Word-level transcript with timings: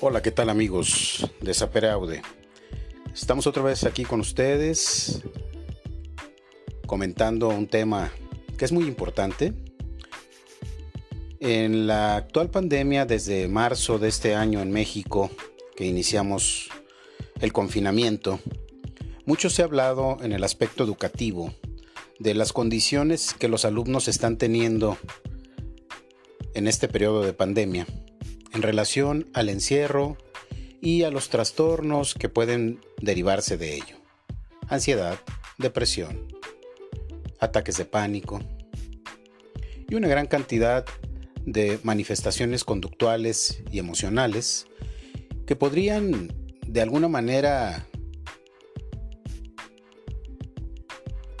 Hola, 0.00 0.22
¿qué 0.22 0.30
tal 0.30 0.48
amigos 0.48 1.28
de 1.40 1.88
Aude? 1.88 2.22
Estamos 3.12 3.48
otra 3.48 3.64
vez 3.64 3.82
aquí 3.82 4.04
con 4.04 4.20
ustedes 4.20 5.22
comentando 6.86 7.48
un 7.48 7.66
tema 7.66 8.12
que 8.56 8.64
es 8.64 8.70
muy 8.70 8.84
importante. 8.84 9.54
En 11.40 11.88
la 11.88 12.14
actual 12.14 12.48
pandemia, 12.48 13.06
desde 13.06 13.48
marzo 13.48 13.98
de 13.98 14.06
este 14.06 14.36
año 14.36 14.60
en 14.60 14.70
México, 14.70 15.32
que 15.74 15.86
iniciamos 15.86 16.68
el 17.40 17.52
confinamiento, 17.52 18.38
mucho 19.26 19.50
se 19.50 19.62
ha 19.62 19.64
hablado 19.64 20.18
en 20.20 20.30
el 20.30 20.44
aspecto 20.44 20.84
educativo 20.84 21.52
de 22.20 22.34
las 22.34 22.52
condiciones 22.52 23.34
que 23.34 23.48
los 23.48 23.64
alumnos 23.64 24.06
están 24.06 24.38
teniendo 24.38 24.96
en 26.54 26.68
este 26.68 26.86
periodo 26.86 27.24
de 27.24 27.32
pandemia 27.32 27.84
en 28.58 28.62
relación 28.62 29.30
al 29.34 29.50
encierro 29.50 30.16
y 30.80 31.04
a 31.04 31.12
los 31.12 31.30
trastornos 31.30 32.14
que 32.14 32.28
pueden 32.28 32.80
derivarse 33.00 33.56
de 33.56 33.76
ello. 33.76 33.96
Ansiedad, 34.66 35.20
depresión, 35.58 36.26
ataques 37.38 37.76
de 37.76 37.84
pánico 37.84 38.40
y 39.88 39.94
una 39.94 40.08
gran 40.08 40.26
cantidad 40.26 40.84
de 41.46 41.78
manifestaciones 41.84 42.64
conductuales 42.64 43.62
y 43.70 43.78
emocionales 43.78 44.66
que 45.46 45.54
podrían 45.54 46.34
de 46.66 46.80
alguna 46.80 47.06
manera 47.06 47.86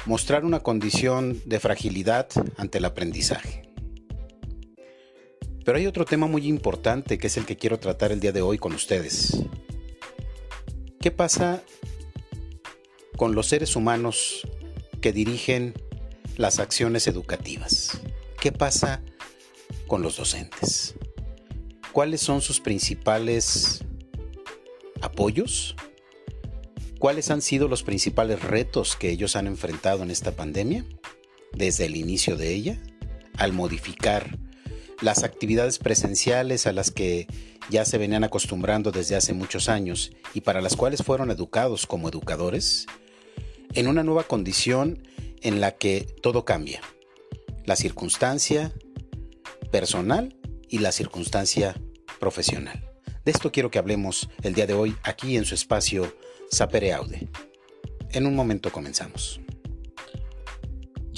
mostrar 0.06 0.44
una 0.44 0.60
condición 0.60 1.42
de 1.46 1.58
fragilidad 1.58 2.28
ante 2.56 2.78
el 2.78 2.84
aprendizaje. 2.84 3.67
Pero 5.68 5.76
hay 5.76 5.86
otro 5.86 6.06
tema 6.06 6.26
muy 6.26 6.46
importante 6.46 7.18
que 7.18 7.26
es 7.26 7.36
el 7.36 7.44
que 7.44 7.58
quiero 7.58 7.78
tratar 7.78 8.10
el 8.10 8.20
día 8.20 8.32
de 8.32 8.40
hoy 8.40 8.56
con 8.56 8.72
ustedes. 8.72 9.42
¿Qué 10.98 11.10
pasa 11.10 11.62
con 13.18 13.34
los 13.34 13.48
seres 13.48 13.76
humanos 13.76 14.48
que 15.02 15.12
dirigen 15.12 15.74
las 16.38 16.58
acciones 16.58 17.06
educativas? 17.06 18.00
¿Qué 18.40 18.50
pasa 18.50 19.02
con 19.86 20.00
los 20.00 20.16
docentes? 20.16 20.94
¿Cuáles 21.92 22.22
son 22.22 22.40
sus 22.40 22.60
principales 22.60 23.84
apoyos? 25.02 25.76
¿Cuáles 26.98 27.30
han 27.30 27.42
sido 27.42 27.68
los 27.68 27.82
principales 27.82 28.42
retos 28.42 28.96
que 28.96 29.10
ellos 29.10 29.36
han 29.36 29.46
enfrentado 29.46 30.02
en 30.02 30.10
esta 30.10 30.32
pandemia 30.32 30.86
desde 31.52 31.84
el 31.84 31.96
inicio 31.96 32.38
de 32.38 32.54
ella 32.54 32.82
al 33.36 33.52
modificar 33.52 34.47
las 35.00 35.22
actividades 35.22 35.78
presenciales 35.78 36.66
a 36.66 36.72
las 36.72 36.90
que 36.90 37.26
ya 37.70 37.84
se 37.84 37.98
venían 37.98 38.24
acostumbrando 38.24 38.90
desde 38.90 39.16
hace 39.16 39.32
muchos 39.32 39.68
años 39.68 40.12
y 40.34 40.40
para 40.40 40.60
las 40.60 40.76
cuales 40.76 41.02
fueron 41.02 41.30
educados 41.30 41.86
como 41.86 42.08
educadores, 42.08 42.86
en 43.74 43.88
una 43.88 44.02
nueva 44.02 44.24
condición 44.24 45.02
en 45.42 45.60
la 45.60 45.72
que 45.72 46.06
todo 46.22 46.44
cambia. 46.44 46.80
La 47.64 47.76
circunstancia 47.76 48.72
personal 49.70 50.36
y 50.68 50.78
la 50.78 50.92
circunstancia 50.92 51.80
profesional. 52.18 52.84
De 53.24 53.32
esto 53.32 53.52
quiero 53.52 53.70
que 53.70 53.78
hablemos 53.78 54.30
el 54.42 54.54
día 54.54 54.66
de 54.66 54.74
hoy 54.74 54.96
aquí 55.02 55.36
en 55.36 55.44
su 55.44 55.54
espacio 55.54 56.14
Sapere 56.50 56.94
Aude. 56.94 57.28
En 58.10 58.26
un 58.26 58.34
momento 58.34 58.72
comenzamos. 58.72 59.40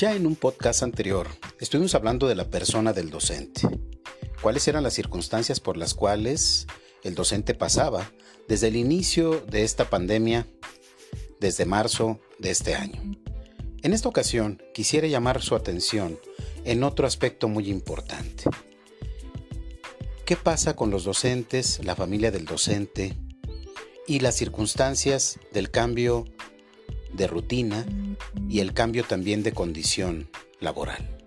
Ya 0.01 0.17
en 0.17 0.27
un 0.27 0.34
podcast 0.34 0.83
anterior 0.83 1.29
estuvimos 1.59 1.95
hablando 1.95 2.27
de 2.27 2.34
la 2.34 2.48
persona 2.48 2.95
del 2.95 3.11
docente. 3.11 3.69
¿Cuáles 4.41 4.67
eran 4.67 4.83
las 4.83 4.95
circunstancias 4.95 5.61
por 5.61 5.77
las 5.77 5.93
cuales 5.93 6.67
el 7.03 7.15
docente 7.15 7.53
pasaba 7.53 8.11
desde 8.48 8.69
el 8.69 8.77
inicio 8.77 9.43
de 9.43 9.62
esta 9.62 9.91
pandemia, 9.91 10.47
desde 11.39 11.66
marzo 11.66 12.19
de 12.39 12.49
este 12.49 12.75
año? 12.75 12.99
En 13.83 13.93
esta 13.93 14.09
ocasión 14.09 14.62
quisiera 14.72 15.06
llamar 15.06 15.43
su 15.43 15.55
atención 15.55 16.19
en 16.65 16.83
otro 16.83 17.06
aspecto 17.06 17.49
muy 17.49 17.69
importante. 17.69 18.44
¿Qué 20.25 20.34
pasa 20.34 20.77
con 20.77 20.91
los 20.91 21.05
docentes, 21.05 21.84
la 21.84 21.94
familia 21.94 22.31
del 22.31 22.47
docente 22.47 23.19
y 24.06 24.21
las 24.21 24.34
circunstancias 24.34 25.39
del 25.53 25.71
cambio 25.71 26.25
de 27.20 27.26
rutina 27.26 27.84
y 28.48 28.60
el 28.60 28.72
cambio 28.72 29.04
también 29.04 29.42
de 29.42 29.53
condición 29.53 30.31
laboral. 30.58 31.19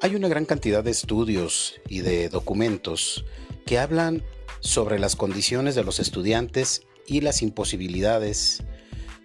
Hay 0.00 0.14
una 0.14 0.28
gran 0.28 0.46
cantidad 0.46 0.82
de 0.82 0.92
estudios 0.92 1.74
y 1.88 2.00
de 2.00 2.30
documentos 2.30 3.24
que 3.66 3.78
hablan 3.78 4.22
sobre 4.60 4.98
las 4.98 5.14
condiciones 5.14 5.74
de 5.74 5.84
los 5.84 6.00
estudiantes 6.00 6.82
y 7.06 7.20
las 7.20 7.42
imposibilidades, 7.42 8.62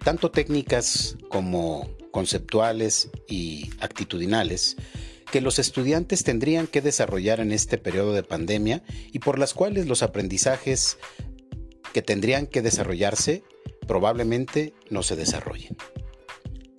tanto 0.04 0.30
técnicas 0.30 1.16
como 1.30 1.88
conceptuales 2.10 3.08
y 3.26 3.70
actitudinales, 3.80 4.76
que 5.30 5.40
los 5.40 5.58
estudiantes 5.58 6.24
tendrían 6.24 6.66
que 6.66 6.82
desarrollar 6.82 7.40
en 7.40 7.52
este 7.52 7.78
periodo 7.78 8.12
de 8.12 8.22
pandemia 8.22 8.82
y 9.12 9.20
por 9.20 9.38
las 9.38 9.54
cuales 9.54 9.86
los 9.86 10.02
aprendizajes 10.02 10.98
que 11.94 12.02
tendrían 12.02 12.46
que 12.46 12.60
desarrollarse 12.60 13.44
probablemente 13.92 14.72
no 14.88 15.02
se 15.02 15.16
desarrollen. 15.16 15.76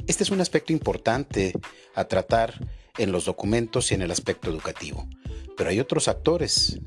Este 0.07 0.24
es 0.24 0.31
un 0.31 0.41
aspecto 0.41 0.74
importante 0.74 1.53
a 1.94 2.06
tratar 2.06 2.68
en 2.97 3.12
los 3.12 3.25
documentos 3.25 3.91
y 3.91 3.94
en 3.94 4.01
el 4.01 4.09
aspecto 4.09 4.50
educativo, 4.50 5.07
pero 5.56 5.69
hay 5.69 5.79
otros 5.79 6.07
actores 6.07 6.79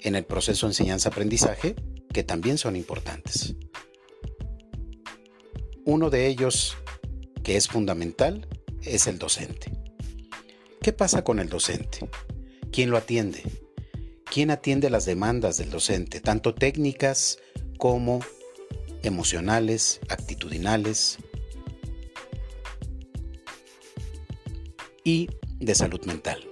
en 0.00 0.14
el 0.14 0.24
proceso 0.24 0.64
de 0.64 0.70
enseñanza-aprendizaje 0.70 1.76
que 2.14 2.22
también 2.24 2.56
son 2.56 2.74
importantes. 2.74 3.56
Uno 5.84 6.08
de 6.08 6.26
ellos, 6.28 6.74
que 7.42 7.58
es 7.58 7.68
fundamental, 7.68 8.48
es 8.80 9.06
el 9.06 9.18
docente. 9.18 9.70
¿Qué 10.80 10.94
pasa 10.94 11.22
con 11.24 11.40
el 11.40 11.50
docente? 11.50 12.08
¿Quién 12.72 12.88
lo 12.88 12.96
atiende? 12.96 13.42
¿Quién 14.24 14.50
atiende 14.50 14.88
las 14.88 15.04
demandas 15.04 15.58
del 15.58 15.68
docente, 15.68 16.20
tanto 16.20 16.54
técnicas 16.54 17.36
como 17.76 18.20
emocionales, 19.02 20.00
actitudinales 20.08 21.18
y 25.04 25.28
de 25.58 25.74
salud 25.74 26.04
mental. 26.04 26.42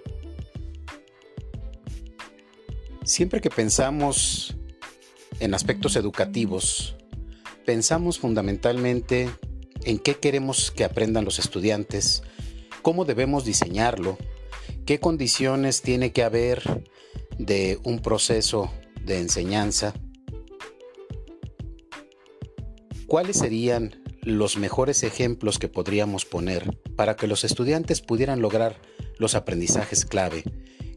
Siempre 3.04 3.40
que 3.40 3.50
pensamos 3.50 4.56
en 5.40 5.54
aspectos 5.54 5.96
educativos, 5.96 6.96
pensamos 7.64 8.18
fundamentalmente 8.18 9.30
en 9.84 9.98
qué 9.98 10.16
queremos 10.16 10.70
que 10.70 10.84
aprendan 10.84 11.24
los 11.24 11.38
estudiantes, 11.38 12.22
cómo 12.82 13.04
debemos 13.04 13.44
diseñarlo, 13.44 14.18
qué 14.86 15.00
condiciones 15.00 15.82
tiene 15.82 16.12
que 16.12 16.22
haber 16.22 16.84
de 17.38 17.78
un 17.84 18.00
proceso 18.00 18.70
de 19.02 19.18
enseñanza, 19.18 19.94
¿Cuáles 23.10 23.38
serían 23.38 24.00
los 24.22 24.56
mejores 24.56 25.02
ejemplos 25.02 25.58
que 25.58 25.66
podríamos 25.66 26.24
poner 26.24 26.78
para 26.94 27.16
que 27.16 27.26
los 27.26 27.42
estudiantes 27.42 28.02
pudieran 28.02 28.40
lograr 28.40 28.80
los 29.18 29.34
aprendizajes 29.34 30.04
clave 30.04 30.44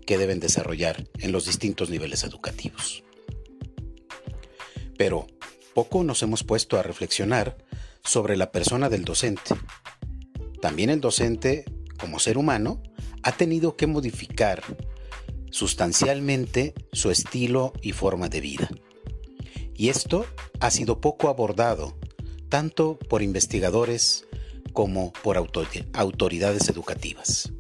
que 0.06 0.20
deben 0.20 0.40
desarrollar 0.40 1.10
en 1.18 1.32
los 1.32 1.48
distintos 1.48 1.90
niveles 1.90 2.24
educativos? 2.24 3.04
Pero 4.96 5.26
poco 5.74 6.04
nos 6.04 6.22
hemos 6.22 6.44
puesto 6.44 6.78
a 6.78 6.84
reflexionar 6.84 7.58
sobre 8.04 8.38
la 8.38 8.52
persona 8.52 8.90
del 8.90 9.06
docente. 9.06 9.56
También 10.62 10.92
el 10.92 11.02
docente, 11.02 11.66
como 11.98 12.20
ser 12.20 12.38
humano, 12.38 12.84
ha 13.24 13.32
tenido 13.32 13.76
que 13.76 13.88
modificar 13.88 14.62
sustancialmente 15.50 16.76
su 16.92 17.10
estilo 17.10 17.74
y 17.82 17.92
forma 17.92 18.30
de 18.30 18.40
vida. 18.40 18.70
Y 19.76 19.90
esto 19.90 20.28
ha 20.60 20.70
sido 20.70 21.02
poco 21.02 21.28
abordado 21.28 21.96
tanto 22.54 23.00
por 23.10 23.24
investigadores 23.24 24.28
como 24.74 25.12
por 25.24 25.38
autoridades 25.38 26.70
educativas. 26.70 27.52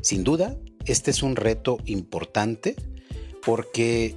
Sin 0.00 0.24
duda, 0.24 0.56
este 0.86 1.10
es 1.10 1.22
un 1.22 1.36
reto 1.36 1.76
importante 1.84 2.74
porque 3.44 4.16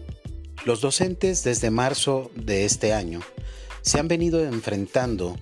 los 0.64 0.80
docentes 0.80 1.44
desde 1.44 1.72
marzo 1.72 2.32
de 2.36 2.64
este 2.64 2.94
año 2.94 3.20
se 3.82 4.00
han 4.00 4.08
venido 4.08 4.46
enfrentando 4.46 5.38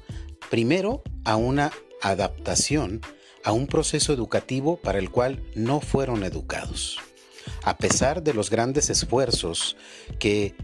primero 0.50 1.04
a 1.26 1.36
una 1.36 1.72
adaptación 2.02 3.02
a 3.44 3.52
un 3.52 3.68
proceso 3.68 4.14
educativo 4.14 4.78
para 4.78 4.98
el 4.98 5.12
cual 5.12 5.44
no 5.54 5.80
fueron 5.80 6.24
educados. 6.24 6.98
A 7.62 7.78
pesar 7.78 8.24
de 8.24 8.34
los 8.34 8.50
grandes 8.50 8.90
esfuerzos 8.90 9.78
que 10.18 10.56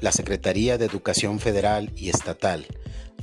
la 0.00 0.10
Secretaría 0.10 0.78
de 0.78 0.86
Educación 0.86 1.38
Federal 1.38 1.92
y 1.94 2.08
Estatal 2.08 2.66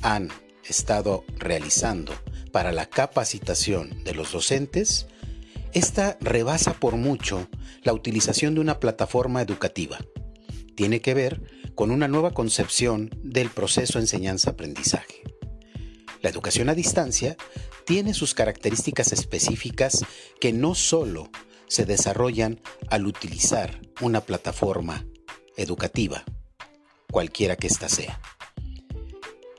han 0.02 0.30
estado 0.64 1.24
realizando 1.36 2.12
para 2.52 2.72
la 2.72 2.86
capacitación 2.86 4.02
de 4.04 4.14
los 4.14 4.32
docentes, 4.32 5.06
Esta 5.74 6.16
rebasa 6.20 6.72
por 6.72 6.96
mucho 6.96 7.46
la 7.82 7.92
utilización 7.92 8.54
de 8.54 8.60
una 8.60 8.80
plataforma 8.80 9.42
educativa. 9.42 9.98
Tiene 10.74 11.00
que 11.00 11.12
ver 11.12 11.42
con 11.74 11.90
una 11.90 12.08
nueva 12.08 12.32
concepción 12.32 13.10
del 13.22 13.50
proceso 13.50 13.98
enseñanza-aprendizaje. 13.98 15.22
La 16.22 16.30
educación 16.30 16.70
a 16.70 16.74
distancia 16.74 17.36
tiene 17.84 18.14
sus 18.14 18.34
características 18.34 19.12
específicas 19.12 20.04
que 20.40 20.52
no 20.52 20.74
solo 20.74 21.30
se 21.68 21.84
desarrollan 21.84 22.60
al 22.88 23.06
utilizar 23.06 23.80
una 24.00 24.22
plataforma 24.22 25.06
educativa, 25.56 26.24
cualquiera 27.10 27.56
que 27.56 27.66
ésta 27.66 27.88
sea. 27.88 28.20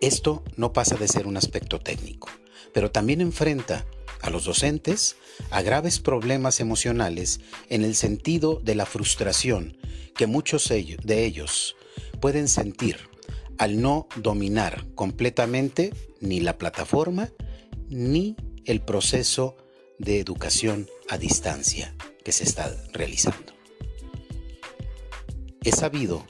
Esto 0.01 0.43
no 0.55 0.71
pasa 0.71 0.95
de 0.95 1.07
ser 1.07 1.27
un 1.27 1.35
aspecto 1.35 1.79
técnico, 1.79 2.29
pero 2.73 2.89
también 2.89 3.19
enfrenta 3.19 3.85
a 4.21 4.29
los 4.29 4.45
docentes 4.45 5.17
a 5.51 5.61
graves 5.61 5.99
problemas 5.99 6.59
emocionales 6.59 7.41
en 7.69 7.83
el 7.83 7.95
sentido 7.95 8.61
de 8.63 8.75
la 8.75 8.85
frustración 8.85 9.77
que 10.15 10.27
muchos 10.27 10.69
de 10.69 11.25
ellos 11.25 11.75
pueden 12.19 12.47
sentir 12.47 13.09
al 13.57 13.81
no 13.81 14.07
dominar 14.15 14.85
completamente 14.95 15.93
ni 16.21 16.39
la 16.39 16.57
plataforma 16.57 17.29
ni 17.89 18.35
el 18.65 18.81
proceso 18.81 19.57
de 19.97 20.19
educación 20.19 20.87
a 21.09 21.17
distancia 21.17 21.95
que 22.23 22.31
se 22.31 22.43
está 22.45 22.73
realizando. 22.93 23.53
Es 25.63 25.75
sabido 25.75 26.25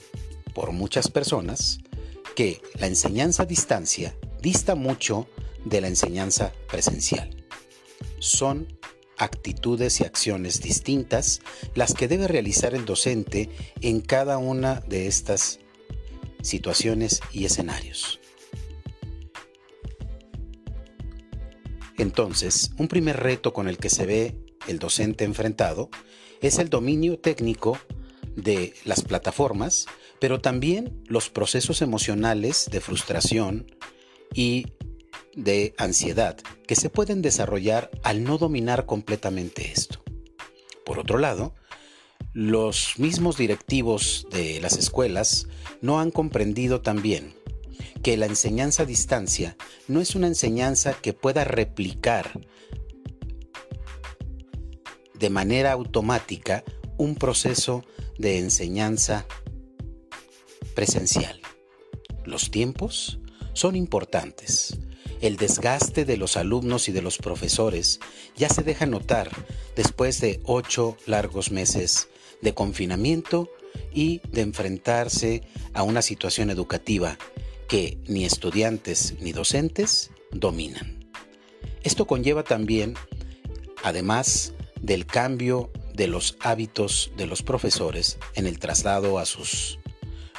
por 0.54 0.72
muchas 0.72 1.10
personas 1.10 1.80
que 2.40 2.62
la 2.80 2.88
enseñanza 2.88 3.44
a 3.44 3.46
distancia 3.46 4.16
dista 4.42 4.76
mucho 4.76 5.28
de 5.66 5.82
la 5.82 5.90
enseñanza 5.90 6.54
presencial. 6.70 7.36
Son 8.20 8.80
actitudes 9.18 10.00
y 10.00 10.06
acciones 10.06 10.62
distintas 10.62 11.42
las 11.76 11.94
que 11.94 12.08
debe 12.08 12.30
realizar 12.30 12.76
el 12.76 12.86
docente 12.86 13.50
en 13.82 14.00
cada 14.00 14.38
una 14.38 14.76
de 14.88 15.08
estas 15.08 15.60
situaciones 16.42 17.20
y 17.34 17.44
escenarios. 17.44 18.22
Entonces, 21.98 22.72
un 22.78 22.88
primer 22.88 23.18
reto 23.18 23.52
con 23.52 23.68
el 23.68 23.78
que 23.78 23.90
se 23.90 24.06
ve 24.06 24.38
el 24.70 24.80
docente 24.80 25.26
enfrentado 25.26 25.90
es 26.40 26.58
el 26.58 26.70
dominio 26.70 27.20
técnico 27.20 27.78
de 28.38 28.76
las 28.86 29.02
plataformas, 29.02 29.88
pero 30.20 30.40
también 30.40 31.04
los 31.08 31.30
procesos 31.30 31.82
emocionales 31.82 32.70
de 32.72 32.82
frustración 32.82 33.66
y 34.34 34.68
de 35.36 35.74
ansiedad 35.78 36.38
que 36.68 36.76
se 36.76 36.90
pueden 36.90 37.22
desarrollar 37.22 37.90
al 38.04 38.24
no 38.24 38.38
dominar 38.38 38.86
completamente 38.86 39.72
esto. 39.72 40.02
Por 40.86 41.00
otro 41.00 41.18
lado, 41.18 41.54
los 42.34 43.00
mismos 43.00 43.38
directivos 43.38 44.28
de 44.32 44.60
las 44.60 44.78
escuelas 44.78 45.48
no 45.82 46.00
han 46.00 46.12
comprendido 46.12 46.82
también 46.82 47.34
que 48.04 48.18
la 48.18 48.28
enseñanza 48.28 48.84
a 48.84 48.86
distancia 48.86 49.58
no 49.88 50.02
es 50.02 50.16
una 50.16 50.28
enseñanza 50.28 50.94
que 50.94 51.14
pueda 51.14 51.44
replicar 51.44 52.40
de 55.14 55.30
manera 55.30 55.74
automática 55.74 56.64
un 56.98 57.16
proceso 57.16 57.84
de 58.18 58.38
enseñanza 58.38 59.26
presencial. 60.76 61.42
Los 62.26 62.52
tiempos 62.52 63.20
son 63.54 63.76
importantes. 63.76 64.80
El 65.22 65.36
desgaste 65.36 66.06
de 66.06 66.18
los 66.18 66.38
alumnos 66.38 66.88
y 66.88 66.92
de 66.92 67.02
los 67.02 67.18
profesores 67.18 68.00
ya 68.38 68.50
se 68.50 68.64
deja 68.64 68.86
notar 68.86 69.30
después 69.76 70.22
de 70.22 70.40
ocho 70.46 70.96
largos 71.06 71.52
meses 71.52 72.08
de 72.42 72.54
confinamiento 72.54 73.50
y 73.94 74.22
de 74.32 74.42
enfrentarse 74.42 75.44
a 75.74 75.84
una 75.84 76.02
situación 76.02 76.50
educativa 76.50 77.18
que 77.68 77.98
ni 78.08 78.26
estudiantes 78.26 79.16
ni 79.20 79.32
docentes 79.32 80.12
dominan. 80.32 81.10
Esto 81.84 82.08
conlleva 82.08 82.44
también, 82.44 82.96
además 83.84 84.54
del 84.82 85.06
cambio 85.06 85.72
de 85.94 86.08
los 86.08 86.38
hábitos 86.40 87.12
de 87.18 87.28
los 87.28 87.44
profesores 87.44 88.18
en 88.36 88.48
el 88.48 88.60
traslado 88.60 89.20
a 89.20 89.26
sus 89.26 89.80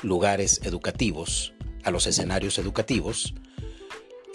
lugares 0.03 0.61
educativos, 0.65 1.55
a 1.85 1.91
los 1.91 2.07
escenarios 2.07 2.59
educativos, 2.59 3.35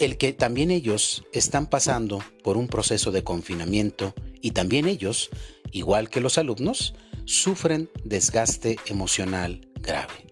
el 0.00 0.18
que 0.18 0.32
también 0.32 0.70
ellos 0.70 1.24
están 1.32 1.68
pasando 1.68 2.22
por 2.42 2.56
un 2.56 2.68
proceso 2.68 3.12
de 3.12 3.24
confinamiento 3.24 4.14
y 4.42 4.50
también 4.50 4.86
ellos, 4.86 5.30
igual 5.72 6.10
que 6.10 6.20
los 6.20 6.38
alumnos, 6.38 6.94
sufren 7.24 7.90
desgaste 8.04 8.76
emocional 8.86 9.68
grave. 9.80 10.26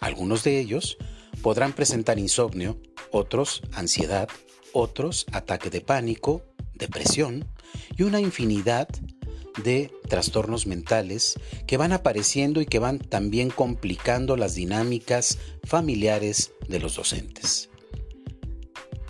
Algunos 0.00 0.44
de 0.44 0.58
ellos 0.58 0.98
podrán 1.42 1.72
presentar 1.72 2.18
insomnio, 2.18 2.78
otros 3.12 3.62
ansiedad, 3.72 4.28
otros 4.72 5.26
ataque 5.32 5.70
de 5.70 5.80
pánico, 5.80 6.42
depresión 6.74 7.48
y 7.96 8.02
una 8.02 8.20
infinidad 8.20 8.88
de 9.62 9.92
trastornos 10.08 10.66
mentales 10.66 11.34
que 11.66 11.76
van 11.76 11.92
apareciendo 11.92 12.60
y 12.60 12.66
que 12.66 12.78
van 12.78 12.98
también 12.98 13.50
complicando 13.50 14.36
las 14.36 14.54
dinámicas 14.54 15.38
familiares 15.64 16.52
de 16.68 16.80
los 16.80 16.96
docentes. 16.96 17.70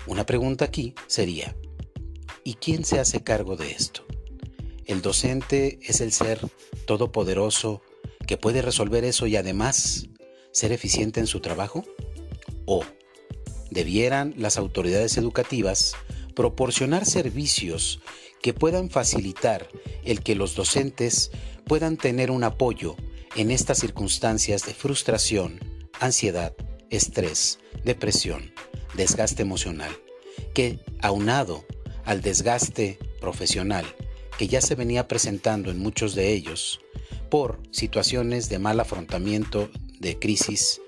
Una 0.07 0.27
pregunta 0.27 0.65
aquí 0.65 0.95
sería, 1.07 1.55
¿y 2.43 2.55
quién 2.55 2.85
se 2.85 2.99
hace 2.99 3.23
cargo 3.23 3.57
de 3.57 3.71
esto? 3.73 4.05
¿El 4.87 5.03
docente 5.03 5.79
es 5.83 6.01
el 6.01 6.13
ser 6.13 6.41
todopoderoso 6.87 7.83
que 8.27 8.37
puede 8.37 8.63
resolver 8.63 9.05
eso 9.05 9.27
y 9.27 9.37
además 9.37 10.09
ser 10.53 10.73
eficiente 10.73 11.21
en 11.21 11.27
su 11.27 11.41
trabajo? 11.41 11.85
¿O 12.65 12.83
debieran 13.71 14.35
las 14.37 14.57
autoridades 14.57 15.17
educativas 15.17 15.95
proporcionar 16.35 17.07
servicios 17.07 18.01
que 18.43 18.55
puedan 18.55 18.91
facilitar 18.91 19.69
el 20.05 20.23
que 20.23 20.35
los 20.35 20.55
docentes 20.55 21.31
puedan 21.67 21.97
tener 21.97 22.31
un 22.31 22.45
apoyo 22.45 22.97
en 23.37 23.51
estas 23.51 23.79
circunstancias 23.79 24.65
de 24.65 24.75
frustración, 24.75 25.61
ansiedad, 26.01 26.55
estrés, 26.91 27.59
depresión, 27.85 28.53
desgaste 28.95 29.43
emocional, 29.43 29.93
que 30.55 30.81
aunado 31.01 31.65
al 32.05 32.23
desgaste 32.23 32.99
profesional 33.21 33.85
que 34.39 34.49
ya 34.49 34.61
se 34.63 34.75
venía 34.75 35.07
presentando 35.07 35.71
en 35.71 35.79
muchos 35.79 36.15
de 36.15 36.33
ellos 36.33 36.81
por 37.29 37.61
situaciones 37.71 38.49
de 38.49 38.59
mal 38.59 38.81
afrontamiento 38.81 39.71
de 39.99 40.19
crisis 40.19 40.81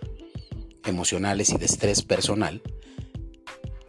emocionales 0.86 1.50
y 1.50 1.58
de 1.58 1.66
estrés 1.66 2.02
personal, 2.02 2.62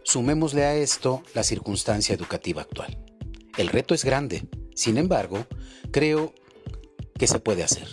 sumémosle 0.02 0.64
a 0.64 0.74
esto 0.74 1.22
la 1.34 1.42
circunstancia 1.42 2.14
educativa 2.14 2.62
actual. 2.62 3.03
El 3.56 3.68
reto 3.68 3.94
es 3.94 4.04
grande, 4.04 4.46
sin 4.74 4.98
embargo, 4.98 5.46
creo 5.90 6.34
que 7.18 7.26
se 7.26 7.38
puede 7.38 7.62
hacer. 7.62 7.88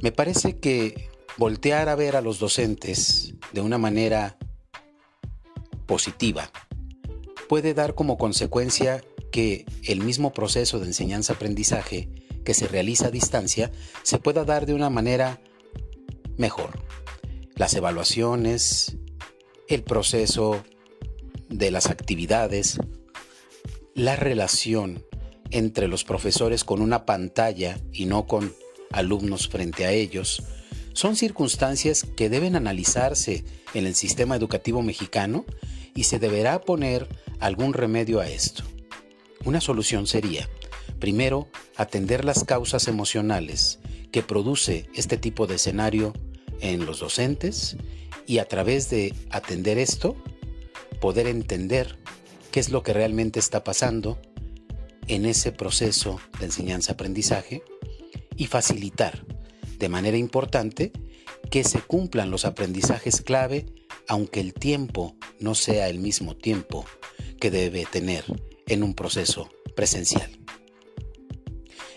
Me 0.00 0.12
parece 0.12 0.58
que 0.58 1.08
voltear 1.38 1.88
a 1.88 1.94
ver 1.96 2.16
a 2.16 2.20
los 2.20 2.38
docentes 2.38 3.34
de 3.52 3.60
una 3.60 3.78
manera 3.78 4.38
positiva 5.86 6.50
puede 7.48 7.74
dar 7.74 7.94
como 7.94 8.16
consecuencia 8.16 9.04
que 9.30 9.66
el 9.84 10.00
mismo 10.00 10.32
proceso 10.32 10.78
de 10.78 10.86
enseñanza-aprendizaje 10.86 12.08
que 12.44 12.54
se 12.54 12.66
realiza 12.66 13.08
a 13.08 13.10
distancia 13.10 13.70
se 14.02 14.18
pueda 14.18 14.44
dar 14.44 14.66
de 14.66 14.74
una 14.74 14.90
manera 14.90 15.40
mejor. 16.36 16.82
Las 17.54 17.74
evaluaciones, 17.74 18.96
el 19.68 19.82
proceso 19.82 20.62
de 21.48 21.70
las 21.70 21.90
actividades, 21.90 22.78
la 23.94 24.16
relación 24.16 25.04
entre 25.50 25.86
los 25.86 26.04
profesores 26.04 26.64
con 26.64 26.80
una 26.80 27.04
pantalla 27.04 27.78
y 27.92 28.06
no 28.06 28.26
con 28.26 28.52
alumnos 28.90 29.48
frente 29.48 29.84
a 29.84 29.92
ellos, 29.92 30.42
son 30.94 31.16
circunstancias 31.16 32.06
que 32.16 32.28
deben 32.28 32.56
analizarse 32.56 33.44
en 33.74 33.86
el 33.86 33.94
sistema 33.94 34.36
educativo 34.36 34.82
mexicano 34.82 35.44
y 35.94 36.04
se 36.04 36.18
deberá 36.18 36.60
poner 36.60 37.08
algún 37.40 37.74
remedio 37.74 38.20
a 38.20 38.28
esto. 38.28 38.64
Una 39.44 39.60
solución 39.60 40.06
sería, 40.06 40.48
primero, 40.98 41.48
atender 41.76 42.24
las 42.24 42.44
causas 42.44 42.88
emocionales 42.88 43.78
que 44.10 44.22
produce 44.22 44.88
este 44.94 45.16
tipo 45.16 45.46
de 45.46 45.56
escenario 45.56 46.12
en 46.60 46.86
los 46.86 47.00
docentes 47.00 47.76
y 48.26 48.38
a 48.38 48.46
través 48.46 48.88
de 48.88 49.14
atender 49.30 49.78
esto, 49.78 50.16
poder 51.00 51.26
entender 51.26 51.98
qué 52.52 52.60
es 52.60 52.70
lo 52.70 52.82
que 52.82 52.92
realmente 52.92 53.40
está 53.40 53.64
pasando 53.64 54.20
en 55.08 55.26
ese 55.26 55.50
proceso 55.50 56.20
de 56.38 56.46
enseñanza-aprendizaje 56.46 57.62
y 58.36 58.46
facilitar 58.46 59.26
de 59.78 59.88
manera 59.88 60.16
importante 60.16 60.92
que 61.50 61.64
se 61.64 61.80
cumplan 61.80 62.30
los 62.30 62.44
aprendizajes 62.44 63.22
clave 63.22 63.66
aunque 64.06 64.40
el 64.40 64.52
tiempo 64.52 65.16
no 65.40 65.54
sea 65.54 65.88
el 65.88 65.98
mismo 65.98 66.36
tiempo 66.36 66.84
que 67.40 67.50
debe 67.50 67.86
tener 67.86 68.24
en 68.66 68.82
un 68.82 68.94
proceso 68.94 69.48
presencial. 69.74 70.30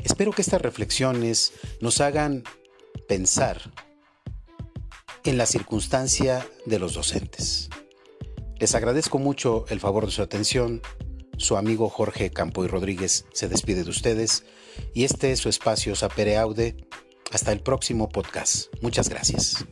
Espero 0.03 0.31
que 0.31 0.41
estas 0.41 0.61
reflexiones 0.61 1.53
nos 1.81 1.99
hagan 1.99 2.43
pensar 3.07 3.71
en 5.23 5.37
la 5.37 5.45
circunstancia 5.45 6.47
de 6.65 6.79
los 6.79 6.93
docentes. 6.93 7.69
Les 8.57 8.73
agradezco 8.73 9.19
mucho 9.19 9.65
el 9.69 9.79
favor 9.79 10.05
de 10.05 10.11
su 10.11 10.21
atención. 10.21 10.81
Su 11.37 11.57
amigo 11.57 11.89
Jorge 11.89 12.31
Campoy 12.31 12.67
Rodríguez 12.67 13.25
se 13.33 13.49
despide 13.49 13.83
de 13.83 13.89
ustedes 13.89 14.45
y 14.93 15.03
este 15.03 15.31
es 15.31 15.39
su 15.39 15.49
espacio 15.49 15.95
Sapere 15.95 16.37
Aude. 16.37 16.77
Hasta 17.31 17.51
el 17.51 17.59
próximo 17.59 18.07
podcast. 18.07 18.73
Muchas 18.81 19.09
gracias. 19.09 19.65